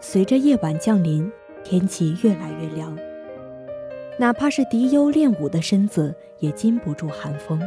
[0.00, 1.30] 随着夜晚降临，
[1.64, 2.96] 天气越来越凉。
[4.18, 7.60] 哪怕是迪优练武的身子也禁不住寒风。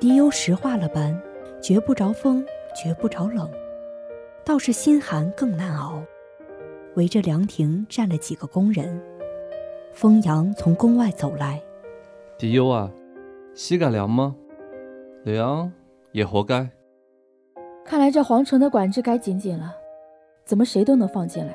[0.00, 1.18] 迪优石化了般，
[1.62, 3.50] 绝不着风，绝不着冷，
[4.44, 6.02] 倒是心寒更难熬。
[6.96, 9.00] 围着凉亭站了几个工人。
[9.92, 11.62] 风扬从宫外走来，
[12.36, 12.90] 迪优啊，
[13.54, 14.34] 膝盖凉吗？
[15.22, 15.72] 凉
[16.12, 16.68] 也活该。
[17.84, 19.74] 看来这皇城的管制该紧紧了。
[20.44, 21.54] 怎么谁都能放进来？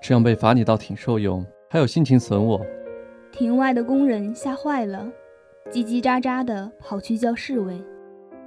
[0.00, 2.60] 这样被罚你倒挺受用，还有心情损我。
[3.30, 5.06] 庭外的工人吓坏了，
[5.70, 7.80] 叽叽喳喳的跑去叫侍卫。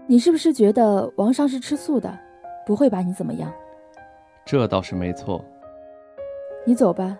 [0.07, 2.13] 你是不是觉得王上是吃素的，
[2.65, 3.53] 不会把你怎么样？
[4.43, 5.43] 这倒是没错。
[6.65, 7.17] 你走吧，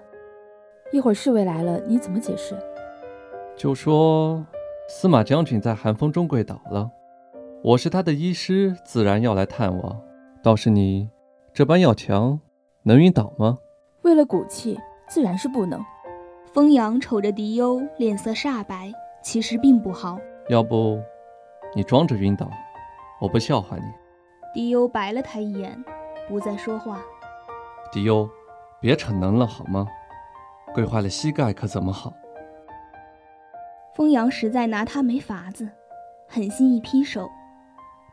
[0.92, 2.56] 一会儿侍卫来了，你怎么解释？
[3.56, 4.46] 就说
[4.90, 6.92] 司马将军在寒风中跪倒了，
[7.64, 10.02] 我是他的医师，自然要来探望。
[10.42, 11.10] 倒是你。
[11.54, 12.40] 这般要强，
[12.82, 13.60] 能晕倒吗？
[14.02, 15.80] 为了骨气，自然是不能。
[16.52, 18.92] 风阳瞅着迪优，脸色煞白，
[19.22, 20.18] 其实并不好。
[20.50, 21.00] 要不，
[21.76, 22.50] 你装着晕倒，
[23.22, 23.84] 我不笑话你。
[24.52, 25.78] 迪优白了他一眼，
[26.28, 27.00] 不再说话。
[27.92, 28.28] 迪优，
[28.80, 29.88] 别逞能了好吗？
[30.74, 32.12] 跪坏了膝盖可怎么好？
[33.94, 35.70] 风阳实在拿他没法子，
[36.28, 37.30] 狠心一劈手，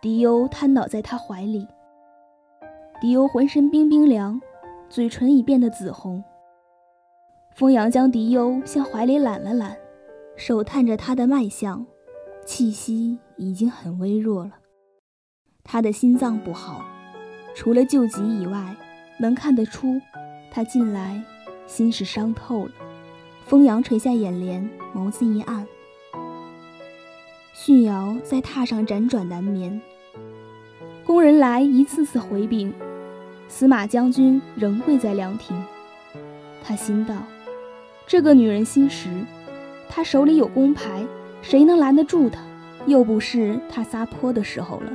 [0.03, 1.67] 迪优瘫倒在他怀里。
[3.01, 4.39] 迪欧浑身冰冰凉，
[4.91, 6.23] 嘴唇已变得紫红。
[7.57, 9.75] 风扬将迪欧向怀里揽了揽，
[10.37, 11.87] 手探着他的脉象，
[12.45, 14.51] 气息已经很微弱了。
[15.65, 16.85] 他的心脏不好，
[17.55, 18.77] 除了救急以外，
[19.19, 19.99] 能看得出
[20.51, 21.25] 他近来
[21.67, 22.73] 心是伤透了。
[23.47, 25.67] 风扬垂下眼帘，眸子一暗。
[27.55, 29.81] 旭瑶在榻上辗转难眠，
[31.07, 32.75] 工人来一次次回禀。
[33.51, 35.61] 司马将军仍跪在凉亭，
[36.63, 37.17] 他心道
[38.07, 39.11] ：“这个女人心实，
[39.89, 41.05] 她手里有工牌，
[41.43, 42.41] 谁能拦得住她？
[42.87, 44.93] 又不是她撒泼的时候了。”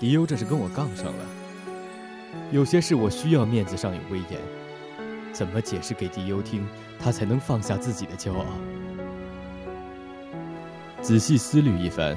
[0.00, 1.26] 迪优这是跟我杠上了。
[2.50, 4.40] 有些事我需要面子上有威严，
[5.30, 6.66] 怎么解释给迪优听，
[6.98, 8.46] 他才能放下自己的骄傲？
[11.02, 12.16] 仔细思虑一番。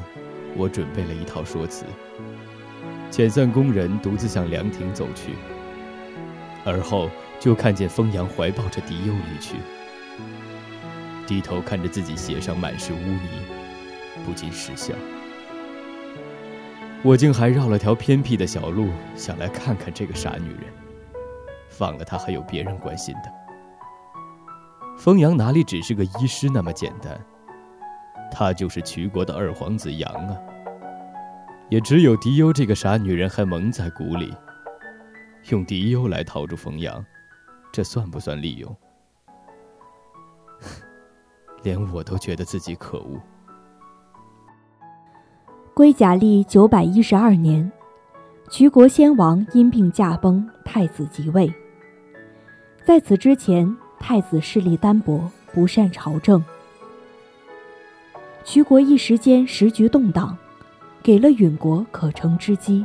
[0.56, 1.86] 我准备了一套说辞，
[3.10, 5.34] 遣散工人独自向凉亭走去，
[6.66, 9.56] 而后就看见风扬怀抱着迪优离去，
[11.26, 13.30] 低头看着自己鞋上满是污泥，
[14.26, 14.94] 不禁失笑。
[17.04, 20.64] 我竟还绕了条偏僻的小路，想来看看这个傻女人，
[21.70, 23.32] 放了她还有别人关心的。
[24.98, 27.20] 风扬哪里只是个医师那么简单？
[28.32, 30.38] 他就是齐国的二皇子杨啊！
[31.70, 34.34] 也只有狄优这个傻女人还蒙在鼓里，
[35.50, 37.06] 用狄优来套住冯阳，
[37.72, 38.76] 这算不算利用？
[41.64, 43.20] 连我都觉得自己可恶。
[45.74, 47.72] 归甲历九百一十二年，
[48.50, 51.54] 齐国先王因病驾崩，太子即位。
[52.84, 56.44] 在此之前，太子势力单薄，不善朝政。
[58.44, 60.36] 徐国一时间时局动荡，
[61.04, 62.84] 给了允国可乘之机。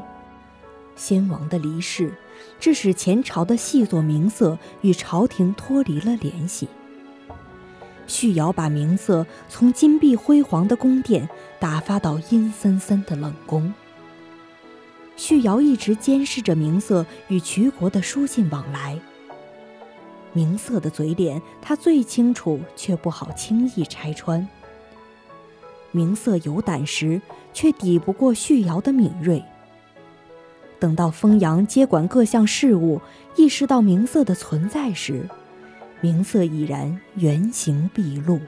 [0.94, 2.12] 先王的离世，
[2.60, 6.68] 致使前朝的细作名色与朝廷脱离了联系。
[8.06, 11.28] 旭尧把名色从金碧辉煌的宫殿
[11.58, 13.72] 打发到阴森森的冷宫。
[15.16, 18.98] 旭尧一直监视着明色与徐国的书信往来。
[20.32, 24.46] 明色的嘴脸，他最清楚，却不好轻易拆穿。
[25.96, 27.18] 明色有胆识，
[27.54, 29.42] 却抵不过旭尧的敏锐。
[30.78, 33.00] 等到风阳接管各项事务，
[33.34, 35.26] 意识到明色的存在时，
[36.02, 38.38] 明色已然原形毕露。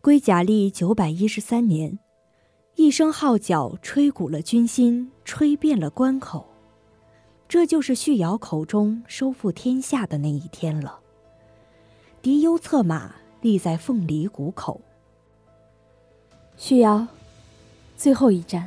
[0.00, 1.98] 归甲历九百一十三年，
[2.76, 6.51] 一声号角吹鼓了军心，吹遍了关口。
[7.52, 10.98] 这就是旭尧口中收复天下的那一天了。
[12.22, 14.80] 狄忧策马立在凤梨谷口。
[16.56, 17.06] 旭尧，
[17.94, 18.66] 最后一战，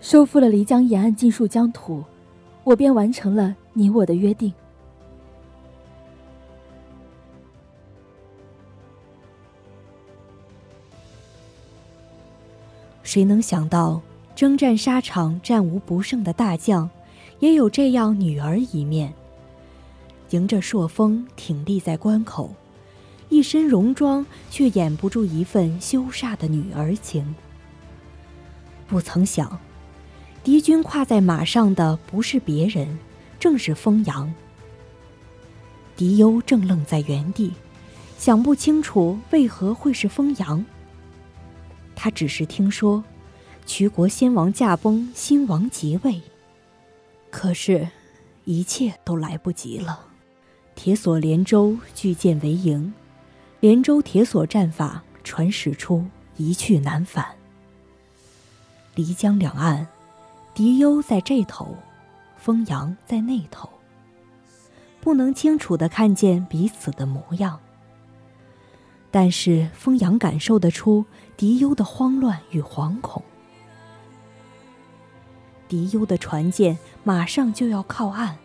[0.00, 2.02] 收复了漓江沿岸尽数疆土，
[2.64, 4.50] 我便完成了你我的约定。
[13.02, 14.00] 谁能想到，
[14.34, 16.88] 征战沙场战无不胜的大将，
[17.38, 19.12] 也有这样女儿一面。
[20.30, 22.54] 迎着朔风挺立在关口，
[23.28, 27.34] 一身戎装却掩不住一份羞煞的女儿情。
[28.88, 29.58] 不曾想，
[30.42, 32.98] 敌军跨在马上的不是别人，
[33.38, 34.32] 正是风阳。
[35.96, 37.52] 狄优正愣在原地，
[38.18, 40.64] 想不清楚为何会是风阳。
[41.94, 43.02] 他只是听说，
[43.64, 46.20] 渠国先王驾崩，新王即位。
[47.36, 47.86] 可是，
[48.46, 50.06] 一切都来不及了。
[50.74, 52.94] 铁索连舟，巨舰为营，
[53.60, 56.06] 连州铁索战法传使出，
[56.38, 57.26] 一去难返。
[58.94, 59.86] 漓江两岸，
[60.54, 61.76] 狄优在这头，
[62.38, 63.68] 风扬在那头，
[65.02, 67.60] 不能清楚的看见彼此的模样。
[69.10, 71.04] 但是风扬感受得出
[71.36, 73.22] 敌优的慌乱与惶恐。
[75.68, 78.38] 狄优的船舰马上就要靠岸。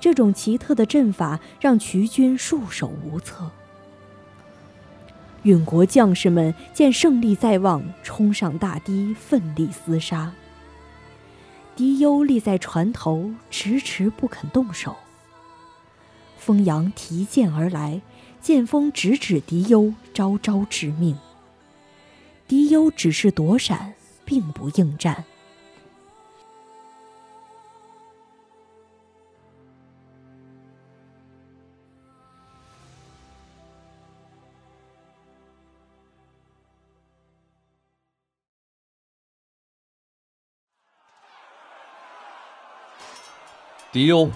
[0.00, 3.50] 这种奇特的阵法让衢军束手无策。
[5.42, 10.32] 允国将士们见胜利在望，冲上大堤，奋力厮杀。
[11.74, 14.96] 狄优立在船头，迟迟不肯动手。
[16.38, 18.00] 风扬提剑而来。
[18.38, 21.18] 剑锋直指狄优，招招致命。
[22.46, 23.94] 狄优只是躲闪，
[24.24, 25.24] 并不应战。
[43.96, 44.30] 狄优，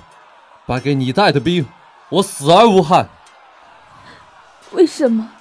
[0.65, 1.67] 败给你带的兵，
[2.09, 3.11] 我死而无憾。
[4.73, 5.33] 为什么？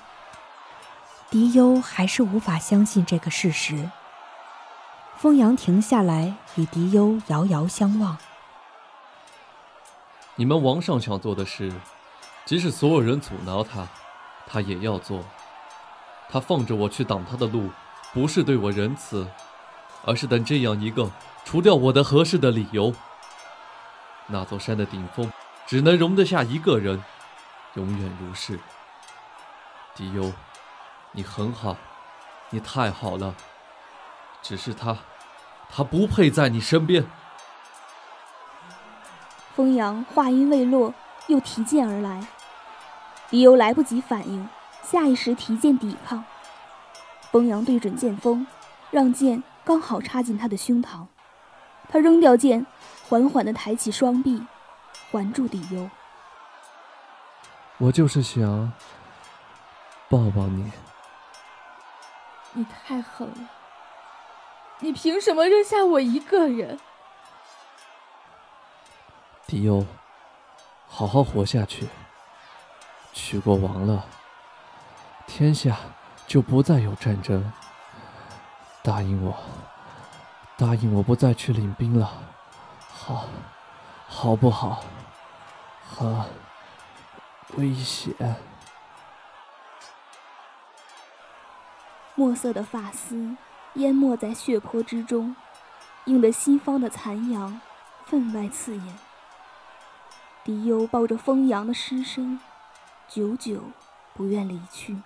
[1.30, 3.90] 迪优还是无法相信这个事实。
[5.16, 8.18] 风扬停下来，与迪优遥遥相望。
[10.36, 11.72] 你们王上想做的事，
[12.44, 13.88] 即使所有人阻挠他，
[14.46, 15.24] 他也要做。
[16.30, 17.70] 他放着我去挡他的路，
[18.14, 19.26] 不是对我仁慈，
[20.04, 21.10] 而是等这样一个
[21.46, 22.94] 除掉我的合适的理由。
[24.30, 25.32] 那座山的顶峰，
[25.66, 27.04] 只能容得下一个人，
[27.74, 28.60] 永远如是。
[29.96, 30.32] 迪优，
[31.12, 31.76] 你很好，
[32.52, 33.36] 你太好了。
[34.42, 34.98] 只是他，
[35.70, 37.06] 他不配在你身边。
[39.56, 40.94] 风扬话音未落，
[41.28, 42.26] 又提剑而来。
[43.30, 44.48] 迪优来不及反应，
[44.84, 46.24] 下意识提剑抵抗。
[47.32, 48.48] 风扬对准剑锋，
[48.90, 51.08] 让剑刚好插进他的胸膛。
[51.90, 52.66] 他扔掉剑，
[53.10, 54.46] 缓缓地抬起双臂，
[55.12, 55.90] 环住狄优。
[57.80, 58.72] 我就是想。
[60.08, 60.72] 抱抱你！
[62.54, 63.50] 你太狠了！
[64.80, 66.80] 你凭什么扔下我一个人？
[69.46, 69.86] 迪优，
[70.88, 71.88] 好好活下去。
[73.14, 74.04] 取过王了，
[75.28, 75.78] 天下
[76.26, 77.54] 就不再有战争。
[78.82, 79.38] 答应我，
[80.58, 82.12] 答应我不再去领兵了，
[83.02, 83.26] 好，
[84.08, 84.84] 好不好？
[85.90, 86.26] 很
[87.56, 88.14] 危险。
[92.14, 93.38] 墨色的发丝
[93.76, 95.36] 淹没在血泊之中，
[96.06, 97.62] 映得西方的残阳
[98.06, 99.00] 分外刺眼。
[100.44, 102.40] 迪优抱着风扬的尸身，
[103.08, 103.62] 久久
[104.14, 105.02] 不愿离去。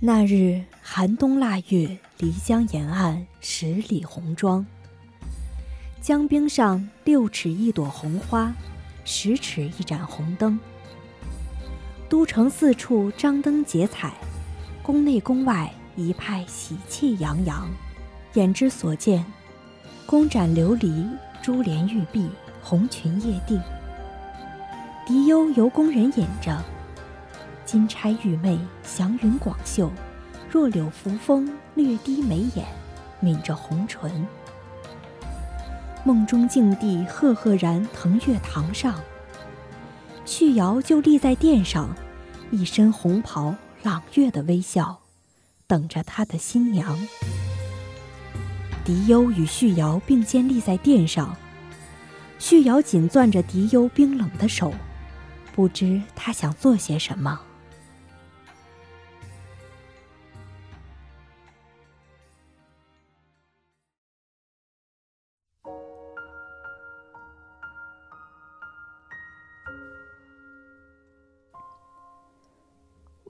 [0.00, 4.64] 那日寒冬腊月，漓江沿岸十里红妆。
[6.00, 8.54] 江冰上六尺一朵红花，
[9.04, 10.56] 十尺一盏红灯。
[12.08, 14.14] 都城四处张灯结彩，
[14.84, 17.68] 宫内宫外一派喜气洋洋。
[18.34, 19.26] 眼之所见，
[20.06, 21.08] 宫盏琉璃，
[21.42, 22.30] 珠帘玉壁，
[22.62, 23.60] 红裙曳地。
[25.04, 26.62] 迪优由宫人引着，
[27.70, 29.92] 金钗玉媚，祥云广袖，
[30.50, 32.64] 弱柳扶风，略低眉眼，
[33.20, 34.26] 抿着红唇。
[36.02, 38.98] 梦中境地赫赫然腾月堂上，
[40.24, 41.94] 旭瑶就立在殿上，
[42.50, 45.00] 一身红袍，朗月的微笑，
[45.66, 46.98] 等着他的新娘。
[48.82, 51.36] 迪优与旭瑶并肩立在殿上，
[52.38, 54.72] 旭瑶紧攥着迪优冰冷的手，
[55.54, 57.38] 不知他想做些什么。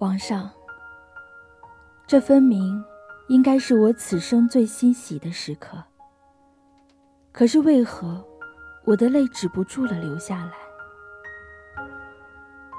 [0.00, 0.48] 皇上，
[2.06, 2.84] 这分明
[3.26, 5.82] 应该是我此生最欣喜的时刻。
[7.32, 8.24] 可是为何
[8.84, 10.52] 我的泪止不住了流下来？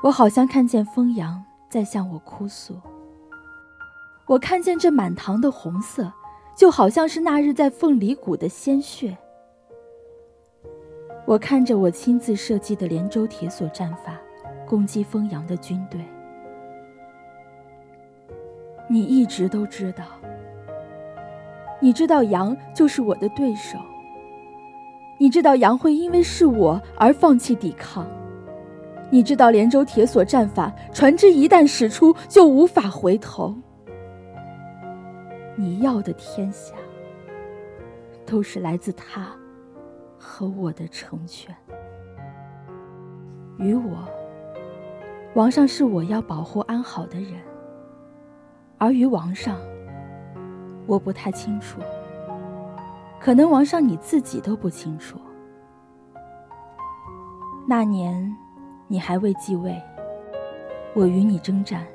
[0.02, 2.80] 我好像看见风扬在向我哭诉。
[4.26, 6.10] 我看见这满堂的红色，
[6.56, 9.18] 就好像是那日在凤梨谷的鲜血。
[11.26, 14.18] 我看着我亲自设计的连州铁索战法，
[14.66, 16.00] 攻击风扬的军队。
[18.92, 20.04] 你一直都知道，
[21.80, 23.78] 你知道杨就是我的对手。
[25.20, 28.08] 你知道杨会因为是我而放弃抵抗。
[29.12, 33.56] 你知道连州铁索战法，船只一旦驶出就无法回头。
[35.56, 36.74] 你要的天下，
[38.26, 39.28] 都是来自他
[40.18, 41.56] 和我的成全。
[43.60, 44.08] 于我，
[45.36, 47.34] 王上是我要保护安好的人。
[48.80, 49.58] 而于王上，
[50.88, 51.82] 我不太清楚。
[53.20, 55.20] 可能王上你自己都不清楚。
[57.68, 58.34] 那年，
[58.88, 59.80] 你还未继位，
[60.96, 61.86] 我与你征战，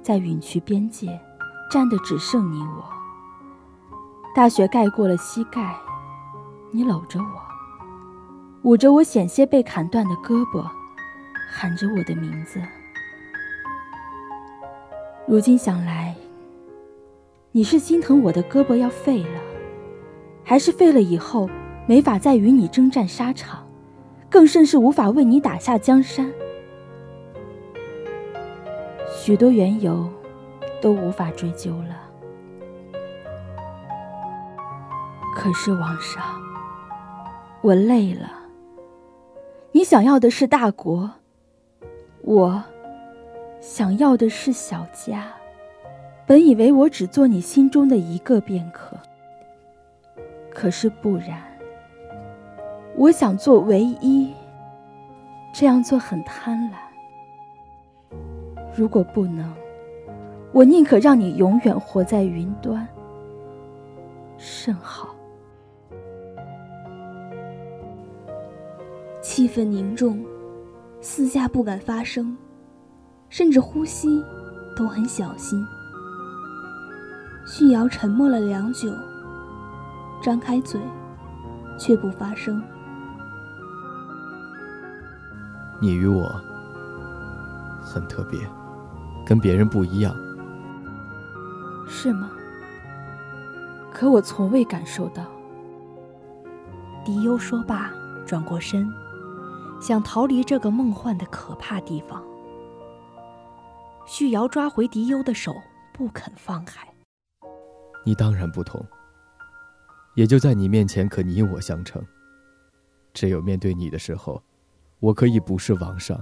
[0.00, 1.20] 在允渠边界，
[1.68, 2.84] 战的只剩你我。
[4.32, 5.76] 大雪盖过了膝盖，
[6.70, 7.42] 你搂着我，
[8.62, 10.64] 捂着我险些被砍断的胳膊，
[11.50, 12.62] 喊着我的名字。
[15.30, 16.12] 如今想来，
[17.52, 19.40] 你是心疼我的胳膊要废了，
[20.42, 21.48] 还是废了以后
[21.86, 23.64] 没法再与你征战沙场，
[24.28, 26.32] 更甚是无法为你打下江山？
[29.08, 30.10] 许多缘由
[30.82, 31.96] 都无法追究了。
[35.36, 36.24] 可是王上，
[37.62, 38.32] 我累了。
[39.70, 41.08] 你想要的是大国，
[42.22, 42.64] 我。
[43.60, 45.26] 想要的是小家，
[46.26, 48.96] 本以为我只做你心中的一个便可，
[50.50, 51.42] 可是不然。
[52.96, 54.32] 我想做唯一，
[55.52, 58.16] 这样做很贪婪。
[58.74, 59.52] 如果不能，
[60.52, 62.86] 我宁可让你永远活在云端，
[64.38, 65.14] 甚好。
[69.20, 70.24] 气氛凝重，
[71.00, 72.36] 四下不敢发声。
[73.30, 74.22] 甚至呼吸
[74.76, 75.66] 都很小心。
[77.46, 78.92] 旭瑶沉默了良久，
[80.22, 80.80] 张开嘴，
[81.78, 82.62] 却不发声。
[85.80, 86.30] 你与我
[87.82, 88.38] 很特别，
[89.24, 90.14] 跟别人不一样。
[91.88, 92.30] 是吗？
[93.92, 95.24] 可我从未感受到。
[97.04, 97.90] 迪优说罢，
[98.26, 98.92] 转过身，
[99.80, 102.22] 想逃离这个梦幻的可怕地方。
[104.10, 105.54] 旭瑶抓回迪优的手，
[105.92, 106.84] 不肯放开。
[108.04, 108.84] 你当然不同，
[110.16, 112.04] 也就在你面前可你我相称。
[113.14, 114.42] 只有面对你的时候，
[114.98, 116.20] 我可以不是王上，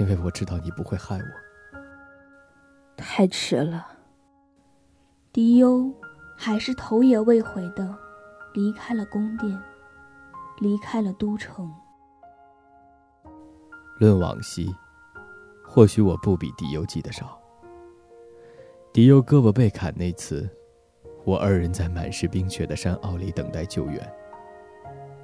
[0.00, 1.76] 因为我知道你不会害我。
[2.96, 3.86] 太迟了。
[5.32, 5.92] 迪优
[6.34, 7.94] 还是头也未回的
[8.54, 9.62] 离开了宫殿，
[10.60, 11.70] 离开了都城。
[13.98, 14.74] 论往昔。
[15.74, 17.36] 或许我不比迪优记得少。
[18.92, 20.48] 迪优胳膊被砍那次，
[21.24, 24.12] 我二人在满是冰雪的山坳里等待救援。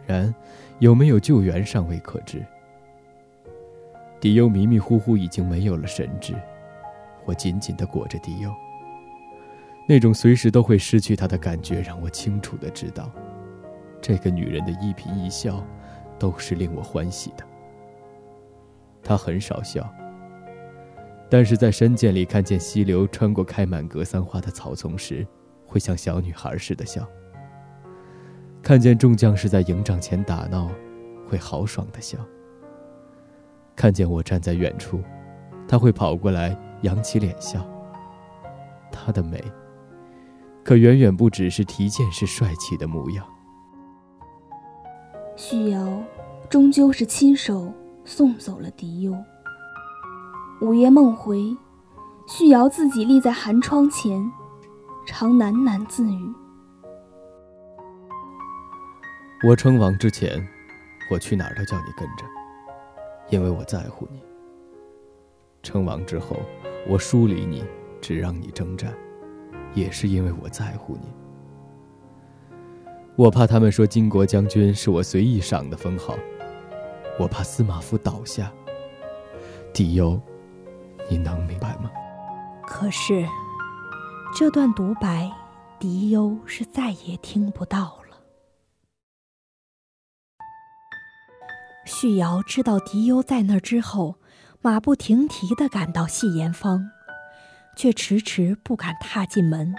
[0.09, 0.35] 然，
[0.81, 2.45] 有没有救援尚未可知。
[4.19, 6.35] 迪优迷迷糊糊已经没有了神智，
[7.25, 8.53] 我紧紧地裹着迪优。
[9.89, 13.09] 那种随时都会失去他的感觉，让我清楚地知道，
[14.03, 15.65] 这个女人的一颦一笑，
[16.19, 17.45] 都是令我欢喜的。
[19.01, 19.89] 她很少笑。
[21.31, 25.25] 但是在山涧里看见溪流穿过开满格桑花的草丛时，
[25.65, 27.05] 会像小女孩似的笑；
[28.61, 30.69] 看见众将士在营帐前打闹，
[31.29, 32.19] 会豪爽的笑；
[33.77, 35.01] 看见我站在远处，
[35.69, 37.65] 他会跑过来扬起脸笑。
[38.91, 39.41] 他的美，
[40.65, 43.25] 可远远不只是提剑时帅气的模样。
[45.37, 46.03] 旭瑶
[46.49, 47.73] 终究是亲手
[48.05, 49.15] 送走了狄忧。
[50.61, 51.57] 午夜梦回，
[52.27, 54.31] 旭瑶自己立在寒窗前，
[55.07, 56.35] 常喃喃自语
[59.43, 60.47] ：“我称王之前，
[61.11, 62.27] 我去哪儿都叫你跟着，
[63.31, 64.21] 因为我在乎你。
[65.63, 66.37] 称王之后，
[66.87, 67.65] 我疏离你，
[68.03, 68.93] 只让你征战，
[69.73, 71.09] 也是因为我在乎你。
[73.17, 76.19] 我怕他们说金国将军是我随意赏的封号，
[77.19, 78.53] 我怕司马府倒下。
[79.73, 80.21] 狄忧。”
[81.11, 81.91] 你能明白吗？
[82.65, 83.27] 可是，
[84.33, 85.29] 这段独白，
[85.81, 88.17] 狄忧是再也听不到了。
[91.85, 94.15] 旭瑶知道狄忧在那儿之后，
[94.63, 96.89] 马不停蹄地赶到戏言坊，
[97.77, 99.75] 却迟迟不敢踏进门。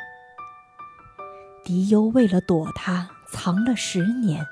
[1.63, 4.45] 狄忧为了躲他，藏了十年。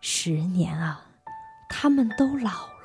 [0.00, 1.04] 十年啊，
[1.68, 2.77] 他们都老了。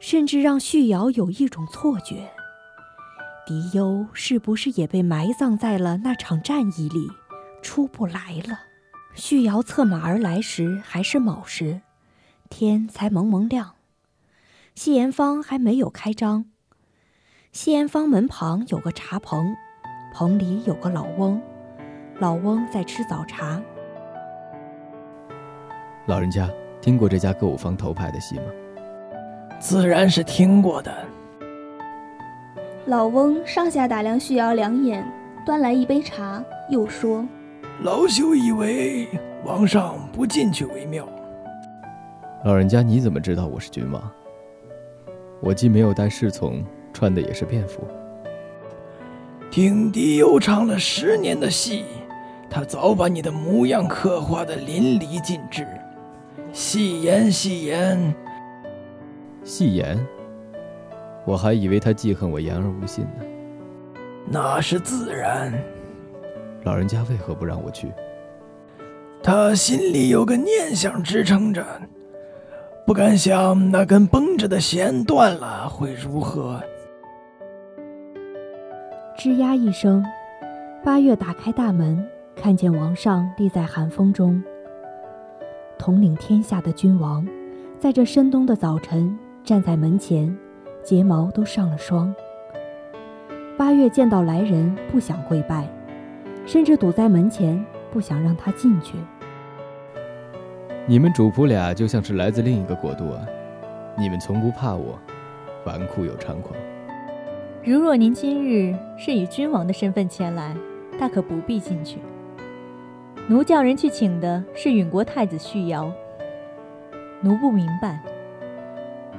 [0.00, 2.30] 甚至让旭瑶有一种错觉：
[3.46, 7.08] 狄优是不是也被埋葬在了那场战役里，
[7.62, 8.58] 出不来了？
[9.14, 11.82] 旭瑶策马而来时还是卯时，
[12.48, 13.74] 天才蒙蒙亮，
[14.74, 16.46] 西岩坊还没有开张。
[17.52, 19.54] 西岩坊门旁有个茶棚，
[20.14, 21.42] 棚里有个老翁，
[22.18, 23.60] 老翁在吃早茶。
[26.06, 26.48] 老人家
[26.80, 28.44] 听过这家歌舞坊头牌的戏吗？
[29.60, 30.90] 自然是听过的。
[32.86, 35.06] 老翁上下打量旭瑶两眼，
[35.44, 37.28] 端来一杯茶，又说
[37.84, 39.06] ：“老朽以为
[39.44, 41.06] 王上不进去为妙。”
[42.46, 44.02] 老人家，你怎么知道我是君王？
[45.42, 47.82] 我既没有带侍从，穿的也是便服。
[49.50, 51.84] 听狄忧唱了十年的戏，
[52.48, 55.66] 他早把你的模样刻画的淋漓尽致。
[56.50, 58.14] 戏言，戏言。
[59.42, 59.98] 戏言，
[61.24, 63.24] 我还以为他记恨我言而无信呢。
[64.28, 65.52] 那是自然。
[66.64, 67.90] 老人家为何不让我去？
[69.22, 71.64] 他心里有个念想支撑着，
[72.86, 76.60] 不敢想那根绷着的弦断了会如何。
[79.18, 80.04] 吱呀一声，
[80.84, 84.42] 八月打开大门，看见王上立在寒风中，
[85.78, 87.26] 统领天下的君王，
[87.78, 89.18] 在这深冬的早晨。
[89.42, 90.36] 站在门前，
[90.82, 92.14] 睫毛都上了霜。
[93.56, 95.68] 八月见到来人，不想跪拜，
[96.46, 98.94] 甚至堵在门前，不想让他进去。
[100.86, 103.26] 你们主仆俩就像是来自另一个国度啊！
[103.98, 104.98] 你们从不怕我，
[105.64, 106.54] 纨绔又猖狂。
[107.62, 110.56] 如若您今日是以君王的身份前来，
[110.98, 111.98] 大可不必进去。
[113.28, 115.92] 奴叫人去请的是允国太子旭尧。
[117.20, 118.00] 奴不明白。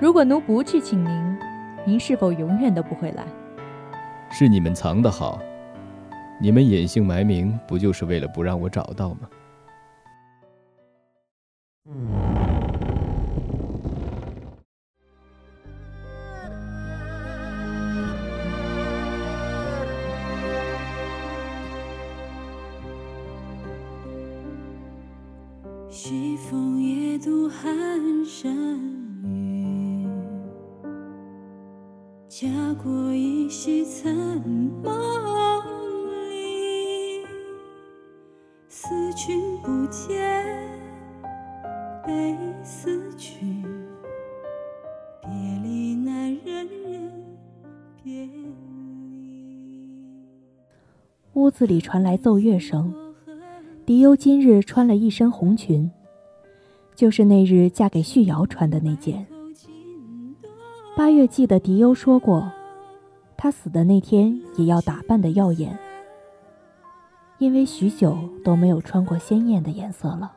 [0.01, 1.37] 如果奴不去请您，
[1.85, 3.23] 您是否永远都不会来？
[4.31, 5.39] 是你们藏得好，
[6.39, 9.29] 你们隐姓埋名，不就是为了不让我找到吗？
[25.91, 27.69] 西风夜渡寒
[28.25, 29.00] 山。
[32.41, 32.49] 家
[32.83, 34.11] 国依稀残
[34.81, 34.91] 梦
[36.31, 37.23] 里，
[38.67, 40.67] 思君不见，
[42.03, 43.63] 悲思君，
[45.21, 45.29] 别
[45.61, 47.11] 离难忍忍
[48.03, 48.47] 别离。
[51.33, 52.91] 屋子里传来奏乐声。
[53.85, 55.91] 狄忧今日穿了一身红裙，
[56.95, 59.27] 就是那日嫁给旭瑶穿的那件。
[60.95, 62.51] 八月记得狄忧说过，
[63.37, 65.77] 他死的那天也要打扮的耀眼，
[67.37, 70.31] 因为许久都没有穿过鲜艳的颜色了。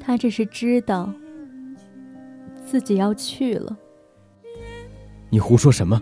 [0.00, 1.12] 他这是知道
[2.64, 3.76] 自己要去了。
[5.28, 6.00] 你胡说什么？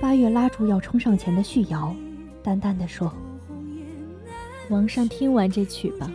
[0.00, 1.94] 八月拉住要冲上前的旭瑶，
[2.42, 3.12] 淡淡的说
[4.70, 6.10] ：“王上听完这曲吧。”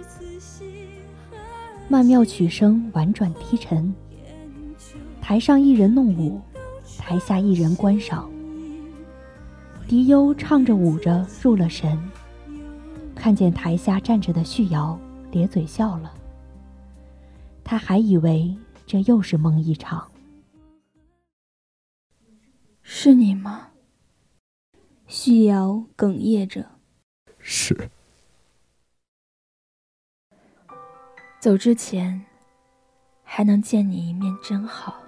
[1.90, 3.94] 曼妙曲声婉转低沉。
[5.24, 6.42] 台上一人弄舞，
[6.98, 8.30] 台下一人观赏。
[9.88, 11.98] 迪优唱着舞着入了神，
[13.16, 15.00] 看见台下站着的旭瑶，
[15.32, 16.14] 咧嘴笑了。
[17.64, 18.54] 他还以为
[18.86, 20.12] 这又是梦一场。
[22.82, 23.70] 是你吗？
[25.08, 26.70] 旭瑶哽咽着。
[27.40, 27.90] 是。
[31.40, 32.26] 走之前，
[33.24, 35.03] 还能见你一面真好，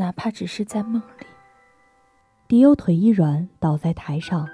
[0.00, 1.26] 哪怕只是在梦里。
[2.48, 4.48] 迪欧腿一软，倒在台上。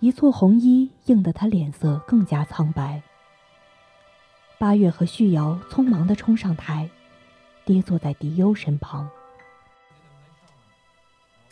[0.00, 3.00] 一簇红衣映得他脸色更加苍白。
[4.58, 6.90] 八月和旭瑶匆忙地冲上台，
[7.64, 9.08] 跌坐在迪欧身旁。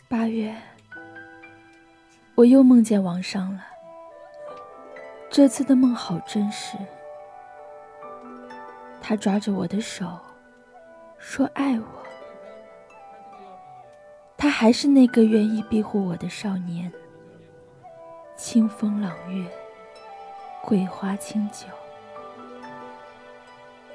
[0.09, 0.53] 八月，
[2.35, 3.63] 我又梦见王上了。
[5.29, 6.75] 这次的梦好真实。
[8.99, 10.19] 他抓着我的手，
[11.19, 11.85] 说爱我。
[14.39, 16.89] 他还是那个愿意庇护我的少年。
[18.37, 19.45] 清风朗月，
[20.63, 21.67] 桂花清酒。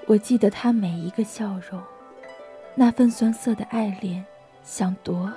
[0.07, 1.83] 我记得他每一个笑容，
[2.75, 4.23] 那份酸涩的爱恋，
[4.63, 5.33] 想夺。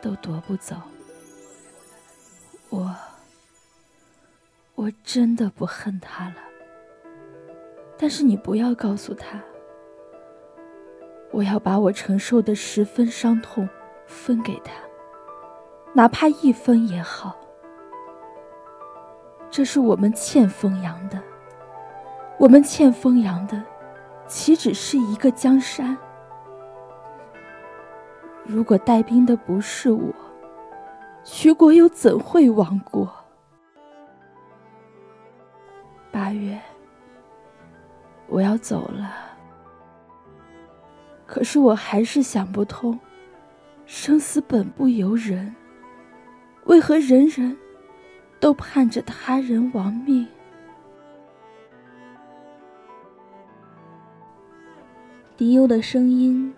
[0.00, 0.76] 都夺不走。
[2.68, 2.94] 我，
[4.76, 6.36] 我真的不恨他了。
[7.96, 9.42] 但是你不要告诉他，
[11.32, 13.68] 我要把我承受的十分伤痛
[14.08, 14.72] 分给他，
[15.92, 17.36] 哪怕一分也好。
[19.50, 21.22] 这是我们欠风阳的，
[22.38, 23.62] 我们欠风阳的，
[24.26, 25.96] 岂只是一个江山？
[28.44, 30.12] 如果带兵的不是我，
[31.22, 33.08] 徐国又怎会亡国？
[36.10, 36.58] 八月，
[38.26, 39.12] 我要走了。
[41.26, 42.98] 可是我还是想不通，
[43.90, 45.56] 生死本不由人，
[46.66, 47.56] 为何人人
[48.38, 50.26] 都盼着他人亡命？
[55.38, 56.52] 迪优的声音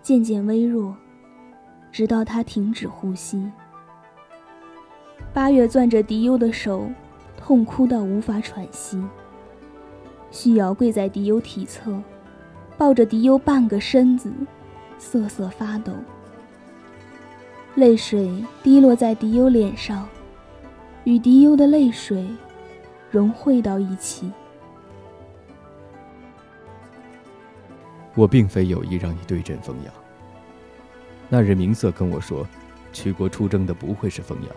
[0.00, 0.96] 渐渐微弱。
[1.90, 3.50] 直到他停止呼吸，
[5.32, 6.88] 八月攥着迪优的手，
[7.36, 9.02] 痛哭到无法喘息。
[10.30, 12.00] 旭瑶跪在迪优体侧，
[12.76, 14.32] 抱着迪优半个身子，
[14.96, 15.92] 瑟瑟发抖。
[17.78, 18.28] 泪水
[18.60, 20.08] 滴落在迪优脸上，
[21.04, 22.26] 与迪优的泪水
[23.08, 24.28] 融汇到一起。
[28.16, 29.94] 我并非有意让你对阵风阳。
[31.28, 32.44] 那日明瑟跟我说，
[32.92, 34.50] 曲国出征的不会是风阳，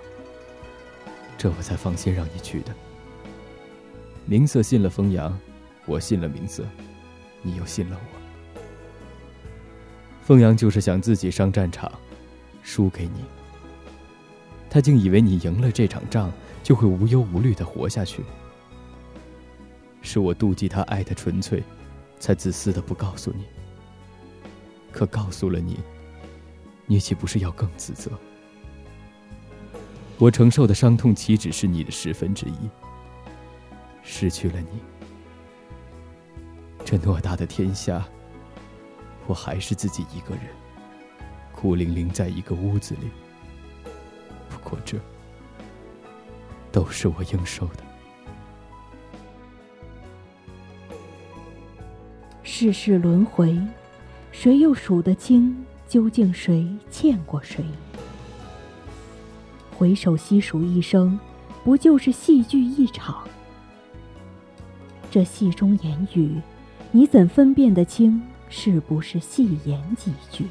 [1.38, 2.74] 这我才放心让你去的。
[4.26, 5.40] 明瑟信了风阳，
[5.86, 6.66] 我信了明瑟，
[7.44, 8.60] 你又信了我。
[10.24, 11.92] 风阳就是想自己上战场，
[12.62, 13.26] 输给你。
[14.70, 16.32] 他竟以为你赢了这场仗，
[16.64, 18.24] 就会无忧无虑的活下去。
[20.02, 21.64] 是我妒忌他爱的纯粹，
[22.20, 23.46] 才自私的不告诉你。
[24.92, 25.80] 可告诉了你。
[26.88, 28.12] 你岂不是要更自责？
[30.18, 32.70] 我承受的伤痛岂止是你的十分之一？
[34.04, 34.82] 失去了你，
[36.84, 38.06] 这偌大的天下，
[39.26, 40.44] 我还是自己一个人，
[41.62, 43.12] 孤零零在一个屋子里。
[44.50, 44.98] 不过这，
[46.72, 47.84] 都是我应受的。
[52.42, 53.56] 世事轮回，
[54.32, 55.56] 谁又数得清？
[55.88, 57.64] 究竟谁欠过谁？
[59.78, 61.20] 回首细数一生，
[61.64, 63.28] 不就是戏剧一场？
[65.12, 66.42] 这戏中言语，
[66.92, 68.20] 你怎分辨得清
[68.50, 70.48] 是不是戏言几句？